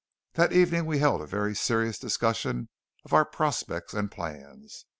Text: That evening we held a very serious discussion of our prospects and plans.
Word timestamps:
That 0.33 0.51
evening 0.51 0.87
we 0.87 0.97
held 0.97 1.21
a 1.21 1.27
very 1.27 1.53
serious 1.55 1.99
discussion 1.99 2.69
of 3.05 3.13
our 3.13 3.23
prospects 3.23 3.93
and 3.93 4.09
plans. 4.09 4.87